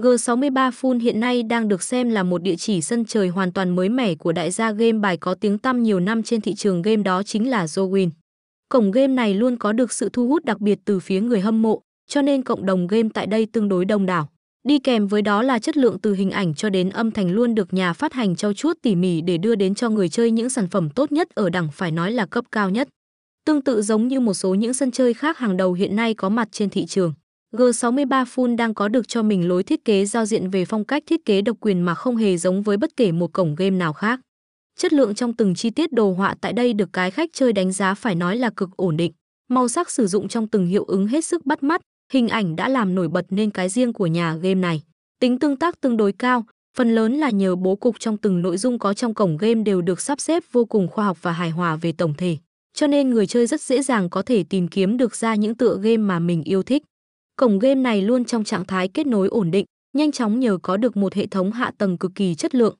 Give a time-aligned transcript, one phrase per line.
[0.00, 3.76] G63 Full hiện nay đang được xem là một địa chỉ sân trời hoàn toàn
[3.76, 6.82] mới mẻ của đại gia game bài có tiếng tăm nhiều năm trên thị trường
[6.82, 8.10] game đó chính là Zowin.
[8.68, 11.62] Cổng game này luôn có được sự thu hút đặc biệt từ phía người hâm
[11.62, 14.28] mộ, cho nên cộng đồng game tại đây tương đối đông đảo.
[14.68, 17.54] Đi kèm với đó là chất lượng từ hình ảnh cho đến âm thanh luôn
[17.54, 20.50] được nhà phát hành trau chuốt tỉ mỉ để đưa đến cho người chơi những
[20.50, 22.88] sản phẩm tốt nhất ở đẳng phải nói là cấp cao nhất.
[23.46, 26.28] Tương tự giống như một số những sân chơi khác hàng đầu hiện nay có
[26.28, 27.14] mặt trên thị trường.
[27.56, 31.02] G63 Full đang có được cho mình lối thiết kế giao diện về phong cách
[31.06, 33.92] thiết kế độc quyền mà không hề giống với bất kể một cổng game nào
[33.92, 34.20] khác.
[34.78, 37.72] Chất lượng trong từng chi tiết đồ họa tại đây được cái khách chơi đánh
[37.72, 39.12] giá phải nói là cực ổn định.
[39.48, 41.80] Màu sắc sử dụng trong từng hiệu ứng hết sức bắt mắt,
[42.12, 44.82] hình ảnh đã làm nổi bật nên cái riêng của nhà game này.
[45.20, 46.44] Tính tương tác tương đối cao,
[46.76, 49.82] phần lớn là nhờ bố cục trong từng nội dung có trong cổng game đều
[49.82, 52.36] được sắp xếp vô cùng khoa học và hài hòa về tổng thể.
[52.74, 55.78] Cho nên người chơi rất dễ dàng có thể tìm kiếm được ra những tựa
[55.82, 56.82] game mà mình yêu thích.
[57.36, 60.76] Cổng game này luôn trong trạng thái kết nối ổn định, nhanh chóng nhờ có
[60.76, 62.76] được một hệ thống hạ tầng cực kỳ chất lượng,